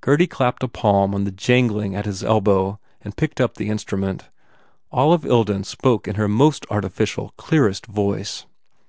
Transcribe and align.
Gurdy 0.00 0.28
clapped 0.30 0.62
a 0.62 0.68
palm 0.68 1.16
on 1.16 1.24
the 1.24 1.32
jangling 1.32 1.96
at 1.96 2.04
his 2.06 2.22
elbow 2.22 2.78
and 3.02 3.16
picked 3.16 3.40
up 3.40 3.56
the 3.56 3.70
instru 3.70 3.98
ment. 3.98 4.28
Olive 4.92 5.22
Ilden 5.24 5.64
spoke 5.64 6.06
in 6.06 6.14
her 6.14 6.28
most 6.28 6.64
artificial, 6.70 7.34
clearest 7.36 7.86
voice. 7.86 8.46